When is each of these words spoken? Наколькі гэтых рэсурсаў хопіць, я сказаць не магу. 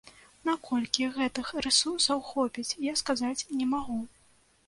Наколькі 0.49 1.09
гэтых 1.17 1.51
рэсурсаў 1.65 2.23
хопіць, 2.31 2.67
я 2.91 2.97
сказаць 3.05 3.47
не 3.59 3.65
магу. 3.77 4.01